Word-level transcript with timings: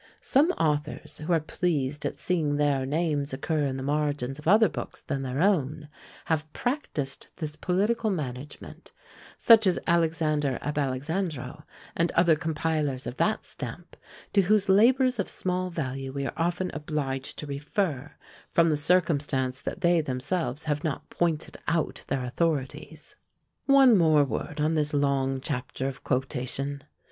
Some 0.19 0.49
authors, 0.53 1.19
who 1.19 1.31
are 1.31 1.39
pleased 1.39 2.07
at 2.07 2.19
seeing 2.19 2.55
their 2.55 2.87
names 2.87 3.33
occur 3.33 3.65
in 3.67 3.77
the 3.77 3.83
margins 3.83 4.39
of 4.39 4.47
other 4.47 4.67
books 4.67 5.01
than 5.01 5.21
their 5.21 5.43
own, 5.43 5.89
have 6.25 6.51
practised 6.53 7.27
this 7.35 7.55
political 7.55 8.09
management; 8.09 8.91
such 9.37 9.67
as 9.67 9.77
Alexander 9.85 10.57
ab 10.63 10.79
Alexandro, 10.79 11.65
and 11.95 12.11
other 12.13 12.35
compilers 12.35 13.05
of 13.05 13.17
that 13.17 13.45
stamp, 13.45 13.95
to 14.33 14.41
whose 14.41 14.67
labours 14.67 15.19
of 15.19 15.29
small 15.29 15.69
value 15.69 16.11
we 16.11 16.25
are 16.25 16.33
often 16.35 16.71
obliged 16.73 17.37
to 17.37 17.45
refer, 17.45 18.11
from 18.49 18.71
the 18.71 18.77
circumstance 18.77 19.61
that 19.61 19.81
they 19.81 20.01
themselves 20.01 20.63
have 20.63 20.83
not 20.83 21.11
pointed 21.11 21.59
out 21.67 22.03
their 22.07 22.23
authorities. 22.23 23.15
One 23.67 23.91
word 23.99 24.29
more 24.31 24.55
on 24.57 24.73
this 24.73 24.95
long 24.95 25.41
chapter 25.41 25.87
of 25.87 26.03
QUOTATION. 26.03 26.85